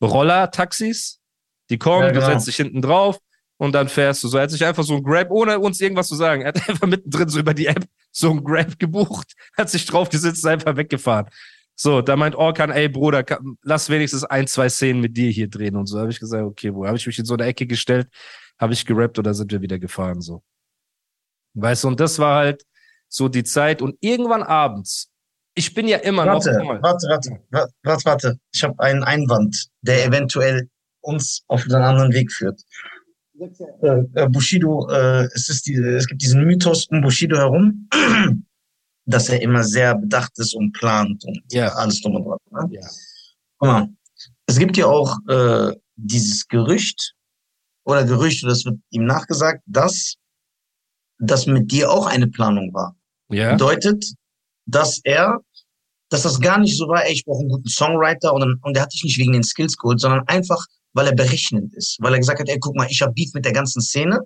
Roller-Taxis, 0.02 1.20
die 1.70 1.78
kommen, 1.78 2.04
Ja, 2.04 2.12
du 2.12 2.20
genau. 2.20 2.32
setzt 2.32 2.48
dich 2.48 2.56
hinten 2.58 2.82
drauf 2.82 3.20
und 3.58 3.74
dann 3.74 3.88
fährst 3.90 4.24
du 4.24 4.28
so. 4.28 4.38
Er 4.38 4.44
hat 4.44 4.52
sich 4.52 4.66
einfach 4.66 4.84
so 4.84 4.96
ein 4.96 5.04
Grab, 5.04 5.32
ohne 5.32 5.60
uns 5.60 5.80
irgendwas 5.80 6.08
zu 6.08 6.16
sagen. 6.16 6.42
Er 6.42 6.50
hat 6.50 6.56
einfach 6.70 6.88
mittendrin 6.88 7.30
so 7.30 7.40
über 7.40 7.54
die 7.54 7.68
App 7.68 7.86
so 8.12 8.32
ein 8.32 8.44
Grab 8.44 8.78
gebucht, 8.80 9.34
hat 9.58 9.70
sich 9.70 9.86
drauf 9.86 10.10
gesetzt, 10.10 10.38
ist 10.38 10.46
einfach 10.46 10.76
weggefahren. 10.76 11.28
So, 11.76 12.02
da 12.02 12.16
meint 12.16 12.36
Orkan, 12.36 12.70
ey 12.70 12.88
Bruder, 12.88 13.26
lass 13.64 13.90
wenigstens 13.90 14.24
ein, 14.24 14.46
zwei 14.46 14.70
Szenen 14.70 15.02
mit 15.02 15.18
dir 15.18 15.32
hier 15.32 15.50
drehen 15.50 15.76
und 15.76 15.88
so. 15.88 16.00
Habe 16.00 16.12
ich 16.12 16.20
gesagt, 16.20 16.44
okay, 16.44 16.74
wo 16.74 16.86
habe 16.86 16.98
ich 16.98 17.08
mich 17.08 17.18
in 17.18 17.26
so 17.26 17.34
eine 17.34 17.46
Ecke 17.46 17.66
gestellt, 17.66 18.08
habe 18.60 18.74
ich 18.74 18.86
gerappt 18.86 19.18
oder 19.18 19.34
sind 19.34 19.52
wir 19.52 19.62
wieder 19.62 19.80
gefahren 19.80 20.22
so. 20.22 20.44
Weißt 21.56 21.84
du, 21.84 21.88
und 21.88 22.00
das 22.00 22.20
war 22.20 22.38
halt 22.38 22.64
so 23.14 23.30
die 23.30 23.44
Zeit 23.44 23.82
und 23.82 23.96
irgendwann 24.02 24.42
abends, 24.44 25.10
ich 25.56 25.74
bin 25.76 25.88
ja 25.88 25.98
immer 25.98 26.26
Warte, 26.26 26.52
noch. 26.58 26.66
Mal, 26.66 26.82
warte, 26.82 27.08
warte, 27.08 27.30
warte, 27.52 27.74
warte, 27.84 28.06
warte. 28.06 28.40
Ich 28.52 28.64
habe 28.64 28.74
einen 28.80 29.04
Einwand, 29.04 29.68
der 29.82 30.04
eventuell 30.06 30.68
uns 31.02 31.44
auf 31.48 31.64
einen 31.64 31.76
anderen 31.76 32.12
Weg 32.12 32.32
führt. 32.32 32.60
Äh, 33.40 34.04
äh, 34.16 34.28
Bushido, 34.30 34.90
äh, 34.90 35.28
es, 35.34 35.50
ist 35.50 35.68
die, 35.68 35.76
es 35.76 36.08
gibt 36.08 36.24
diesen 36.24 36.44
Mythos 36.44 36.88
um 36.88 37.02
Bushido 37.02 37.38
herum, 37.38 37.88
dass 39.06 39.30
er 39.30 39.42
immer 39.42 39.64
sehr 39.64 39.96
bedacht 39.96 40.32
ist 40.40 40.56
und 40.56 40.72
plant 40.72 41.24
und 41.26 41.40
Ja. 41.52 41.68
alles 41.74 42.02
drum 42.02 42.16
und 42.16 42.26
dran. 42.26 42.70
Ne? 42.70 42.80
Ja. 42.80 42.88
Guck 43.60 43.68
mal, 43.68 43.90
es 44.48 44.58
gibt 44.58 44.76
ja 44.78 44.88
auch 44.88 45.18
äh, 45.28 45.76
dieses 45.96 46.48
Gerücht 46.48 47.14
oder 47.86 48.06
Gerücht, 48.06 48.44
das 48.44 48.66
wird 48.66 48.80
ihm 48.90 49.06
nachgesagt, 49.06 49.62
dass 49.68 50.16
das 51.20 51.46
mit 51.46 51.72
dir 51.72 51.92
auch 51.92 52.08
eine 52.08 52.28
Planung 52.28 52.74
war. 52.74 52.96
Ja, 53.30 53.54
Bedeutet, 53.54 54.06
dass 54.66 55.00
er, 55.04 55.40
dass 56.10 56.24
das 56.24 56.40
gar 56.40 56.60
nicht 56.60 56.78
so 56.78 56.88
war, 56.88 57.06
ey, 57.06 57.14
ich 57.14 57.26
brauche 57.26 57.40
einen 57.42 57.50
guten 57.50 57.70
Songwriter 57.70 58.34
und, 58.34 58.42
dann- 58.42 58.60
und 58.62 58.76
der 58.76 58.84
hat 58.84 58.94
dich 58.94 59.04
nicht 59.04 59.18
wegen 59.18 59.34
den 59.34 59.44
Skills 59.44 59.78
geholt, 59.78 60.00
sondern 60.00 60.28
einfach, 60.28 60.64
weil 60.94 61.08
er 61.08 61.16
berechnend 61.16 61.74
ist. 61.76 61.98
Weil 62.00 62.14
er 62.14 62.20
gesagt 62.20 62.40
hat, 62.40 62.50
ey, 62.50 62.58
guck 62.60 62.76
mal, 62.76 62.88
ich 62.90 63.02
habe 63.02 63.14
Beef 63.14 63.34
mit 63.34 63.46
der 63.46 63.54
ganzen 63.54 63.82
Szene. 63.82 64.20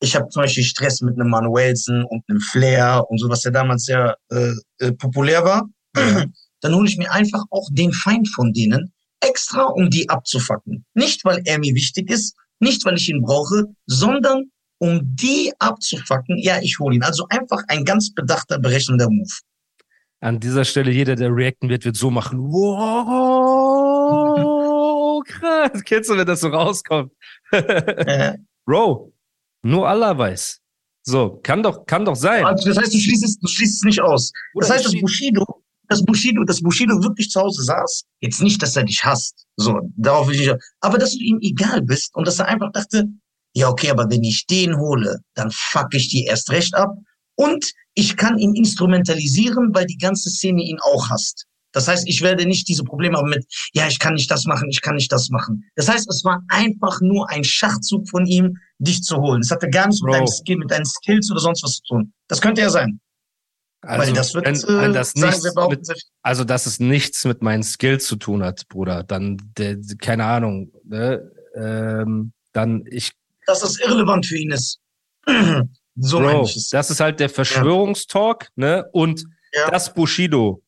Ich 0.00 0.14
habe 0.14 0.28
zum 0.28 0.42
Beispiel 0.42 0.64
Stress 0.64 1.00
mit 1.00 1.14
einem 1.18 1.30
Manuelsen 1.30 2.04
und 2.04 2.22
einem 2.28 2.40
Flair 2.40 3.04
und 3.08 3.18
so, 3.18 3.28
was 3.28 3.44
ja 3.44 3.50
damals 3.50 3.84
sehr 3.84 4.16
äh, 4.30 4.52
äh, 4.78 4.92
populär 4.92 5.44
war. 5.44 5.68
Dann 6.60 6.74
hole 6.74 6.88
ich 6.88 6.98
mir 6.98 7.10
einfach 7.10 7.42
auch 7.50 7.68
den 7.72 7.92
Feind 7.92 8.28
von 8.28 8.52
denen 8.52 8.92
extra, 9.20 9.64
um 9.64 9.88
die 9.90 10.08
abzufacken. 10.08 10.84
Nicht, 10.94 11.24
weil 11.24 11.40
er 11.44 11.58
mir 11.58 11.74
wichtig 11.74 12.10
ist, 12.10 12.36
nicht, 12.58 12.84
weil 12.84 12.96
ich 12.96 13.08
ihn 13.08 13.22
brauche, 13.22 13.64
sondern 13.86 14.50
um 14.84 15.00
die 15.02 15.52
abzufacken. 15.58 16.36
Ja, 16.38 16.60
ich 16.60 16.78
hole 16.78 16.96
ihn. 16.96 17.02
Also 17.02 17.26
einfach 17.30 17.62
ein 17.68 17.84
ganz 17.86 18.12
bedachter, 18.12 18.58
berechnender 18.58 19.08
Move. 19.08 19.32
An 20.20 20.38
dieser 20.40 20.64
Stelle, 20.64 20.90
jeder, 20.90 21.16
der 21.16 21.34
reacten 21.34 21.70
wird, 21.70 21.84
wird 21.86 21.96
so 21.96 22.10
machen. 22.10 22.38
Wow, 22.38 22.84
krass. 25.26 25.82
Kennst 25.84 26.10
du, 26.10 26.16
wenn 26.16 26.26
das 26.26 26.40
so 26.40 26.48
rauskommt? 26.48 27.12
Äh, 27.52 28.38
Bro, 28.66 29.12
nur 29.62 29.88
Allah 29.88 30.18
weiß. 30.18 30.60
So, 31.06 31.38
kann 31.42 31.62
doch, 31.62 31.86
kann 31.86 32.04
doch 32.04 32.16
sein. 32.16 32.44
also 32.44 32.68
das 32.68 32.78
heißt, 32.78 32.92
du 32.92 32.98
schließt 32.98 33.24
es, 33.24 33.38
du 33.38 33.46
schließt 33.46 33.74
es 33.76 33.82
nicht 33.84 34.00
aus. 34.00 34.32
Das 34.54 34.70
heißt, 34.70 34.86
dass 34.86 35.00
Bushido, 35.00 35.62
dass 35.88 36.02
Bushido, 36.02 36.42
dass 36.44 36.60
Bushido 36.60 37.00
wirklich 37.02 37.30
zu 37.30 37.40
Hause 37.40 37.62
saß. 37.62 38.04
Jetzt 38.20 38.42
nicht, 38.42 38.60
dass 38.62 38.74
er 38.74 38.82
dich 38.84 39.04
hasst. 39.04 39.46
So, 39.56 39.80
darauf 39.96 40.26
will 40.26 40.34
ich 40.34 40.48
nicht. 40.48 40.56
Aber 40.80 40.98
dass 40.98 41.12
du 41.12 41.18
ihm 41.22 41.38
egal 41.42 41.82
bist 41.82 42.14
und 42.16 42.26
dass 42.26 42.40
er 42.40 42.48
einfach 42.48 42.72
dachte, 42.72 43.06
ja, 43.54 43.68
okay, 43.68 43.90
aber 43.90 44.10
wenn 44.10 44.24
ich 44.24 44.46
den 44.46 44.76
hole, 44.76 45.20
dann 45.34 45.50
fuck 45.50 45.94
ich 45.94 46.08
die 46.08 46.24
erst 46.24 46.50
recht 46.50 46.74
ab. 46.74 46.90
Und 47.36 47.64
ich 47.94 48.16
kann 48.16 48.38
ihn 48.38 48.54
instrumentalisieren, 48.54 49.74
weil 49.74 49.86
die 49.86 49.98
ganze 49.98 50.30
Szene 50.30 50.62
ihn 50.62 50.78
auch 50.80 51.08
hasst. 51.10 51.46
Das 51.72 51.88
heißt, 51.88 52.06
ich 52.06 52.22
werde 52.22 52.46
nicht 52.46 52.68
diese 52.68 52.84
Probleme 52.84 53.16
haben 53.16 53.28
mit, 53.28 53.44
ja, 53.72 53.88
ich 53.88 53.98
kann 53.98 54.14
nicht 54.14 54.30
das 54.30 54.44
machen, 54.44 54.68
ich 54.70 54.80
kann 54.80 54.94
nicht 54.94 55.10
das 55.10 55.28
machen. 55.30 55.64
Das 55.74 55.88
heißt, 55.88 56.08
es 56.08 56.24
war 56.24 56.40
einfach 56.48 57.00
nur 57.00 57.28
ein 57.30 57.42
Schachzug 57.42 58.08
von 58.08 58.26
ihm, 58.26 58.56
dich 58.78 59.02
zu 59.02 59.16
holen. 59.16 59.40
Es 59.40 59.50
hatte 59.50 59.68
gar 59.68 59.88
nichts 59.88 60.02
mit 60.02 60.14
deinem 60.14 60.26
Skill, 60.28 60.56
mit 60.56 60.70
deinen 60.70 60.86
Skills 60.86 61.30
oder 61.30 61.40
sonst 61.40 61.64
was 61.64 61.72
zu 61.74 61.82
tun. 61.82 62.12
Das 62.28 62.40
könnte 62.40 62.60
ja 62.60 62.70
sein. 62.70 63.00
Also, 63.80 64.06
weil 64.06 64.12
das 64.14 64.34
wird, 64.34 64.46
wenn, 64.46 64.54
äh, 64.54 64.82
wenn 64.82 64.92
das 64.92 65.12
sagen 65.12 65.68
mit, 65.68 65.88
also, 66.22 66.44
dass 66.44 66.66
es 66.66 66.80
nichts 66.80 67.24
mit 67.24 67.42
meinen 67.42 67.62
Skills 67.62 68.06
zu 68.06 68.16
tun 68.16 68.42
hat, 68.42 68.66
Bruder, 68.68 69.02
dann, 69.02 69.36
der, 69.58 69.76
keine 70.00 70.24
Ahnung, 70.24 70.72
ne, 70.84 71.30
ähm, 71.54 72.32
dann 72.52 72.84
ich, 72.88 73.12
dass 73.46 73.60
das 73.60 73.78
irrelevant 73.80 74.26
für 74.26 74.38
ihn 74.38 74.50
ist. 74.52 74.80
so 75.96 76.18
Bro, 76.18 76.44
ich 76.44 76.70
das 76.70 76.90
ist 76.90 77.00
halt 77.00 77.20
der 77.20 77.28
Verschwörungstalk, 77.28 78.48
ne, 78.56 78.86
und 78.92 79.24
Ja. 79.52 79.70
dass 79.70 79.92
Bushido 79.94 80.62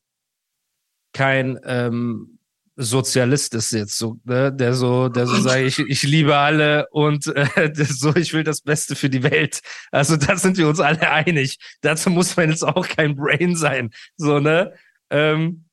kein, 1.13 1.59
ähm, 1.65 2.37
Sozialist 2.79 3.55
ist 3.55 3.71
jetzt 3.71 3.97
so, 3.97 4.19
ne, 4.23 4.53
der 4.53 4.75
so, 4.75 5.09
der 5.09 5.25
so 5.25 5.35
sagt, 5.41 5.61
ich, 5.61 5.79
ich 5.79 6.03
liebe 6.03 6.37
alle 6.37 6.87
und 6.91 7.25
äh, 7.35 7.71
so, 7.73 8.15
ich 8.15 8.33
will 8.33 8.43
das 8.43 8.61
Beste 8.61 8.95
für 8.95 9.09
die 9.09 9.23
Welt. 9.23 9.61
Also 9.91 10.15
da 10.15 10.37
sind 10.37 10.57
wir 10.57 10.67
uns 10.67 10.79
alle 10.79 11.09
einig. 11.09 11.57
Dazu 11.81 12.11
muss 12.11 12.37
man 12.37 12.51
jetzt 12.51 12.63
auch 12.63 12.87
kein 12.87 13.15
Brain 13.15 13.55
sein, 13.55 13.89
so 14.15 14.39
ne. 14.39 14.73
Ähm, 15.09 15.65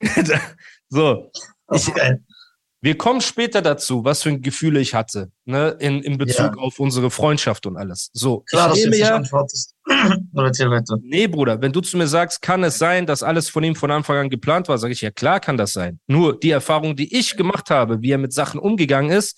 so, 0.88 1.30
geil. 1.94 2.24
Wir 2.86 2.96
kommen 2.96 3.20
später 3.20 3.62
dazu, 3.62 4.04
was 4.04 4.22
für 4.22 4.38
Gefühle 4.38 4.78
ich 4.78 4.94
hatte, 4.94 5.32
ne, 5.44 5.76
in, 5.80 6.04
in 6.04 6.18
Bezug 6.18 6.54
Ja. 6.54 6.62
auf 6.62 6.78
unsere 6.78 7.10
Freundschaft 7.10 7.66
und 7.66 7.76
alles. 7.76 8.10
So, 8.12 8.44
Klar, 8.48 8.68
dass 8.68 8.78
du 8.78 8.84
jetzt 8.84 8.90
nicht 8.90 9.00
ja, 9.00 9.16
antwortest. 9.16 9.74
Oder 10.34 10.46
erzähl 10.46 10.70
weiter. 10.70 10.96
Nee, 11.02 11.26
Bruder, 11.26 11.60
wenn 11.60 11.72
du 11.72 11.80
zu 11.80 11.96
mir 11.96 12.06
sagst, 12.06 12.42
kann 12.42 12.62
es 12.62 12.78
sein, 12.78 13.04
dass 13.04 13.24
alles 13.24 13.48
von 13.48 13.64
ihm 13.64 13.74
von 13.74 13.90
Anfang 13.90 14.18
an 14.18 14.30
geplant 14.30 14.68
war, 14.68 14.78
sage 14.78 14.92
ich, 14.92 15.00
ja 15.00 15.10
klar 15.10 15.40
kann 15.40 15.56
das 15.56 15.72
sein. 15.72 15.98
Nur 16.06 16.38
die 16.38 16.50
Erfahrung, 16.50 16.94
die 16.94 17.12
ich 17.12 17.36
gemacht 17.36 17.70
habe, 17.70 18.02
wie 18.02 18.12
er 18.12 18.18
mit 18.18 18.32
Sachen 18.32 18.60
umgegangen 18.60 19.10
ist, 19.10 19.36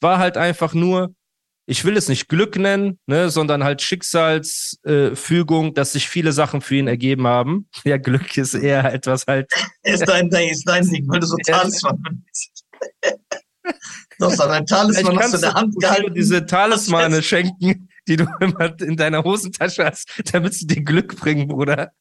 war 0.00 0.18
halt 0.18 0.36
einfach 0.36 0.74
nur, 0.74 1.14
ich 1.66 1.84
will 1.84 1.96
es 1.96 2.08
nicht 2.08 2.28
Glück 2.28 2.56
nennen, 2.56 2.98
ne, 3.06 3.30
sondern 3.30 3.62
halt 3.62 3.80
Schicksalsfügung, 3.80 5.68
äh, 5.68 5.72
dass 5.72 5.92
sich 5.92 6.08
viele 6.08 6.32
Sachen 6.32 6.62
für 6.62 6.74
ihn 6.74 6.88
ergeben 6.88 7.28
haben. 7.28 7.68
Ja, 7.84 7.96
Glück 7.96 8.36
ist 8.36 8.54
eher 8.54 8.92
etwas 8.92 9.24
halt. 9.28 9.48
Ist 9.84 10.08
dein, 10.08 10.28
dein, 10.30 10.48
ist 10.48 10.64
dein 10.66 10.84
Ding, 10.88 11.06
weil 11.08 11.20
du 11.20 11.26
so. 11.26 11.36
Talisman 11.46 12.24
bist. 12.26 12.57
Du 14.18 14.26
hast 14.26 14.40
dann 14.40 14.50
ein 14.50 14.66
Talisman, 14.66 15.16
du 15.16 15.36
in 15.36 15.40
der 15.40 15.54
Hand 15.54 15.76
gehalten. 15.78 16.14
diese 16.14 16.44
Talismane 16.44 17.22
schenken, 17.22 17.88
die 18.08 18.16
du 18.16 18.26
immer 18.40 18.80
in 18.80 18.96
deiner 18.96 19.22
Hosentasche 19.22 19.84
hast, 19.84 20.08
damit 20.32 20.54
sie 20.54 20.66
dir 20.66 20.82
Glück 20.82 21.16
bringen, 21.16 21.46
Bruder. 21.48 21.92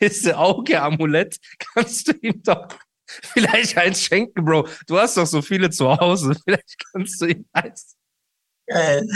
Diese 0.00 0.38
Auge-Amulett 0.38 1.38
kannst 1.58 2.08
du 2.08 2.12
ihm 2.22 2.42
doch 2.42 2.68
vielleicht 3.06 3.76
eins 3.76 4.02
schenken, 4.02 4.44
Bro. 4.44 4.68
Du 4.86 4.98
hast 4.98 5.16
doch 5.16 5.26
so 5.26 5.42
viele 5.42 5.70
zu 5.70 5.88
Hause. 5.88 6.34
Vielleicht 6.44 6.76
kannst 6.92 7.20
du 7.20 7.26
ihm 7.26 7.46
eins. 7.52 7.96
Geil. 8.66 9.06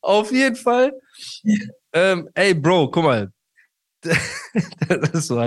Auf 0.00 0.32
jeden 0.32 0.56
Fall. 0.56 0.92
Ähm, 1.92 2.28
ey, 2.34 2.54
Bro, 2.54 2.90
guck 2.90 3.04
mal. 3.04 3.32
das 4.02 5.10
ist 5.12 5.26
so 5.28 5.38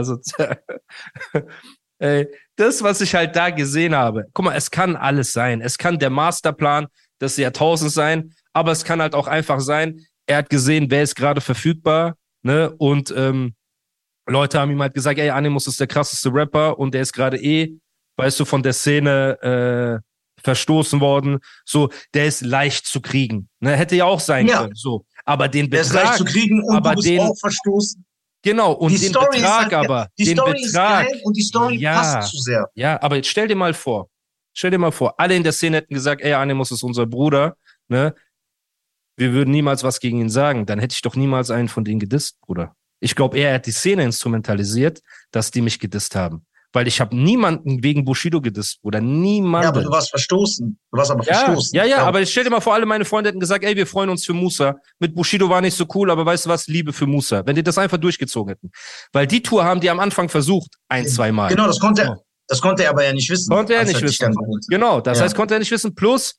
ey, 2.00 2.28
das, 2.56 2.82
was 2.84 3.02
ich 3.02 3.14
halt 3.16 3.36
da 3.36 3.50
gesehen 3.52 3.96
habe, 3.96 4.26
guck 4.34 4.46
mal, 4.46 4.56
es 4.56 4.70
kann 4.72 4.96
alles 4.96 5.32
sein. 5.34 5.62
Es 5.62 5.78
kann 5.78 6.00
der 6.00 6.10
Masterplan 6.10 6.88
des 7.22 7.38
Jahrtausends 7.38 7.94
sein, 7.94 8.34
aber 8.54 8.72
es 8.72 8.84
kann 8.84 9.02
halt 9.02 9.14
auch 9.16 9.28
einfach 9.28 9.60
sein, 9.60 10.06
er 10.26 10.38
hat 10.38 10.50
gesehen, 10.50 10.88
wer 10.90 11.04
ist 11.04 11.16
gerade 11.16 11.42
verfügbar, 11.42 12.16
ne? 12.44 12.72
Und 12.78 13.14
ähm, 13.16 13.56
Leute 14.28 14.60
haben 14.60 14.72
ihm 14.72 14.82
halt 14.82 14.94
gesagt, 14.94 15.20
ey, 15.20 15.30
Animus 15.30 15.66
ist 15.68 15.80
der 15.80 15.88
krasseste 15.88 16.32
Rapper 16.32 16.78
und 16.78 16.94
der 16.94 17.02
ist 17.02 17.14
gerade 17.14 17.38
eh, 17.38 17.74
weißt 18.18 18.40
du, 18.40 18.46
von 18.46 18.62
der 18.62 18.74
Szene 18.74 20.02
äh, 20.02 20.42
verstoßen 20.44 21.00
worden. 21.02 21.40
So, 21.66 21.90
der 22.14 22.28
ist 22.28 22.42
leicht 22.42 22.86
zu 22.86 23.02
kriegen. 23.02 23.50
Ne? 23.60 23.76
Hätte 23.76 23.96
ja 23.96 24.06
auch 24.06 24.20
sein 24.20 24.48
Ja. 24.48 24.62
können. 24.62 24.76
So. 24.76 25.06
Aber 25.26 25.48
den 25.48 25.70
Der 25.70 25.82
ist 25.82 25.94
leicht 25.94 26.12
Betrag, 26.12 26.18
zu 26.20 26.26
kriegen 26.26 26.64
und 26.64 26.76
aber 26.76 26.92
du 26.92 26.96
bist 26.98 27.08
den- 27.08 27.20
auch 27.22 27.36
verstoßen. 27.40 28.06
Genau, 28.42 28.74
und 28.74 28.92
die 28.92 28.98
den 29.00 29.10
Story 29.10 29.38
ist 29.38 29.42
Betrag 29.44 29.64
halt, 29.64 29.74
aber, 29.74 30.08
die 30.18 30.26
den 30.26 30.38
Story 30.38 30.52
Betrag, 30.62 31.06
ist 31.08 31.12
geil 31.12 31.22
und 31.24 31.38
die 31.38 31.42
Story 31.42 31.76
Ja. 31.78 31.94
passt 31.94 32.32
zu 32.32 32.38
sehr. 32.38 32.70
ja, 32.76 33.02
aber 33.02 33.16
jetzt 33.18 33.28
stell 33.30 33.48
dir 33.48 33.56
mal 33.56 33.74
vor, 33.74 34.10
stell 34.54 34.72
dir 34.72 34.78
mal 34.78 34.92
vor, 34.92 35.20
alle 35.20 35.36
in 35.36 35.44
der 35.44 35.52
Szene 35.54 35.78
hätten 35.78 35.94
gesagt, 35.94 36.22
ey, 36.22 36.34
Animus 36.34 36.72
ist 36.72 36.84
unser 36.84 37.06
Bruder, 37.06 37.56
ne? 37.88 38.14
Wir 39.18 39.34
würden 39.34 39.52
niemals 39.52 39.84
was 39.84 40.00
gegen 40.00 40.22
ihn 40.22 40.30
sagen. 40.30 40.66
Dann 40.66 40.80
hätte 40.80 40.94
ich 40.94 41.02
doch 41.02 41.18
niemals 41.18 41.52
einen 41.52 41.68
von 41.68 41.84
denen 41.84 42.00
gedisst, 42.00 42.40
Bruder. 42.40 42.74
Ich 43.02 43.16
glaube, 43.16 43.38
er 43.38 43.56
hat 43.56 43.66
die 43.66 43.72
Szene 43.72 44.04
instrumentalisiert, 44.04 45.02
dass 45.32 45.52
die 45.52 45.60
mich 45.62 45.78
gedisst 45.78 46.16
haben. 46.16 46.46
Weil 46.72 46.88
ich 46.88 47.02
habe 47.02 47.16
niemanden 47.16 47.82
wegen 47.84 48.06
Bushido 48.06 48.42
gedisst, 48.42 48.80
Bruder. 48.84 49.02
Niemanden. 49.02 49.64
Ja, 49.64 49.70
aber 49.70 49.82
du 49.84 49.90
warst 49.90 50.12
verstoßen. 50.12 50.80
Du 50.92 50.98
warst 50.98 51.10
aber 51.10 51.24
Ja, 51.26 51.34
verstoßen. 51.46 51.76
ja, 51.76 51.84
ja, 51.86 52.04
aber 52.06 52.24
stell 52.28 52.44
dir 52.44 52.52
mal 52.52 52.62
vor, 52.62 52.76
alle 52.76 52.86
meine 52.86 53.06
Freunde 53.06 53.30
hätten 53.30 53.40
gesagt, 53.40 53.64
ey, 53.66 53.76
wir 53.76 53.88
freuen 53.88 54.10
uns 54.10 54.24
für 54.24 54.34
Musa. 54.34 54.76
Mit 55.00 55.16
Bushido 55.16 55.50
war 55.50 55.62
nicht 55.62 55.76
so 55.76 55.86
cool, 55.96 56.12
aber 56.12 56.26
weißt 56.26 56.46
du 56.46 56.50
was, 56.50 56.68
Liebe 56.68 56.94
für 56.94 57.08
Musa. 57.08 57.44
Wenn 57.46 57.56
die 57.56 57.64
das 57.64 57.78
einfach 57.80 57.98
durchgezogen 57.98 58.50
hätten. 58.54 58.72
Weil 59.14 59.26
die 59.26 59.42
Tour 59.42 59.64
haben 59.66 59.80
die 59.82 59.90
am 59.90 60.00
Anfang 60.00 60.30
versucht, 60.30 60.76
ein, 60.90 61.08
zwei 61.08 61.32
Mal. 61.32 61.50
Genau, 61.50 61.66
das 61.66 61.80
konnte 61.80 62.04
er, 62.04 62.18
das 62.48 62.62
konnte 62.62 62.84
er 62.84 62.92
aber 62.92 63.04
ja 63.04 63.14
nicht 63.14 63.30
wissen. 63.32 63.52
Konnte 63.52 63.74
er 63.74 63.86
nicht 63.86 64.02
wissen. 64.02 64.36
Genau, 64.70 65.02
das 65.02 65.18
Ja. 65.18 65.24
heißt, 65.24 65.36
konnte 65.36 65.56
er 65.56 65.60
nicht 65.60 65.72
wissen. 65.72 65.96
Plus, 65.96 66.36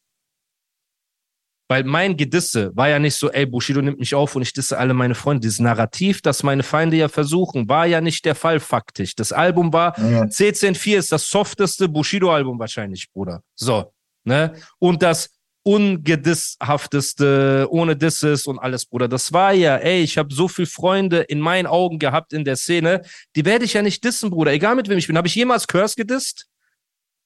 weil 1.71 1.85
mein 1.85 2.17
Gedisse 2.17 2.73
war 2.75 2.89
ja 2.89 2.99
nicht 2.99 3.15
so, 3.15 3.31
ey, 3.31 3.47
Bushido 3.47 3.81
nimmt 3.81 4.01
mich 4.01 4.13
auf 4.13 4.35
und 4.35 4.43
ich 4.43 4.53
disse 4.53 4.77
alle 4.77 4.93
meine 4.93 5.15
Freunde. 5.15 5.43
Dieses 5.43 5.61
Narrativ, 5.61 6.21
das 6.21 6.43
meine 6.43 6.65
Feinde 6.65 6.97
ja 6.97 7.09
versuchen, 7.09 7.69
war 7.69 7.87
ja 7.87 8.01
nicht 8.01 8.25
der 8.25 8.35
Fall 8.35 8.59
faktisch. 8.59 9.15
Das 9.15 9.31
Album 9.31 9.73
war 9.73 9.97
Ja. 10.01 10.25
C104 10.25 10.99
ist 10.99 11.13
das 11.13 11.31
softeste 11.31 11.89
Bushido-Album 11.89 12.59
wahrscheinlich, 12.59 13.09
Bruder. 13.13 13.45
So, 13.55 13.93
ne? 14.25 14.53
Und 14.81 15.05
das 15.05 15.31
ungedisshafteste, 15.63 17.69
ohne 17.71 17.95
Disses 17.95 18.49
und 18.49 18.59
alles, 18.59 18.85
Bruder. 18.85 19.07
Das 19.07 19.33
war 19.33 19.53
ja, 19.53 19.77
ey, 19.77 20.03
ich 20.03 20.19
habe 20.19 20.35
so 20.35 20.49
viele 20.49 20.67
Freunde 20.67 21.21
in 21.21 21.39
meinen 21.39 21.69
Augen 21.69 22.01
gehabt 22.01 22.33
in 22.33 22.45
der 22.45 22.57
Szene, 22.57 23.03
die 23.37 23.45
werde 23.45 23.65
ich 23.65 23.75
ja 23.75 23.83
nicht 23.83 24.03
dissen, 24.03 24.31
Bruder. 24.31 24.53
Egal 24.53 24.75
mit 24.75 24.89
wem 24.89 24.99
ich 24.99 25.07
bin. 25.07 25.17
Habe 25.17 25.29
ich 25.29 25.37
jemals 25.37 25.69
Curse 25.69 25.95
gedisst? 25.95 26.50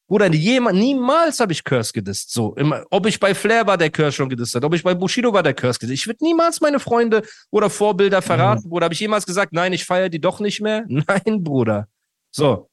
Bruder, 0.07 0.31
jemand, 0.33 0.79
niemals 0.79 1.41
habe 1.41 1.53
ich 1.53 1.65
Curse 1.65 1.93
gedisst. 1.93 2.31
So, 2.31 2.55
immer, 2.57 2.85
ob 2.91 3.07
ich 3.07 3.19
bei 3.19 3.35
Flair 3.35 3.67
war, 3.67 3.79
der 3.79 3.91
Curse 3.91 4.13
schon 4.13 4.29
gedisst 4.29 4.55
hat, 4.55 4.63
ob 4.63 4.75
ich 4.75 4.83
bei 4.83 4.95
Bushido 4.95 5.33
war, 5.33 5.43
der 5.43 5.55
Curse 5.55 5.79
gedisst. 5.79 6.03
Ich 6.03 6.07
würde 6.07 6.23
niemals 6.23 6.61
meine 6.61 6.79
Freunde 6.79 7.23
oder 7.51 7.71
Vorbilder 7.71 8.21
verraten, 8.21 8.65
mhm. 8.65 8.69
Bruder. 8.69 8.85
Habe 8.85 8.95
ich 8.95 9.01
jemals 9.01 9.25
gesagt, 9.25 9.55
nein, 9.55 9.73
ich 9.73 9.85
feiere 9.85 10.11
die 10.11 10.21
doch 10.21 10.41
nicht 10.41 10.61
mehr? 10.61 10.85
Nein, 10.89 11.43
Bruder. 11.43 11.89
So. 12.31 12.69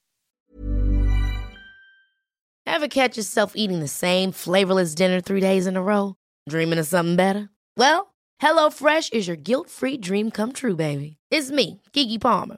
Ever 2.65 2.87
catch 2.87 3.15
yourself 3.17 3.53
eating 3.55 3.79
the 3.79 3.87
same 3.87 4.31
flavorless 4.31 4.93
dinner 4.93 5.21
three 5.21 5.41
days 5.41 5.67
in 5.67 5.77
a 5.77 5.81
row? 5.81 6.15
Dreaming 6.49 6.79
of 6.79 6.85
something 6.85 7.15
better? 7.15 7.49
Well, 7.77 8.13
HelloFresh 8.41 9.13
is 9.13 9.27
your 9.27 9.37
guilt-free 9.37 9.97
dream 9.97 10.31
come 10.31 10.51
true, 10.51 10.75
baby. 10.75 11.17
It's 11.29 11.51
me, 11.51 11.81
Kiki 11.93 12.19
Palmer. 12.19 12.57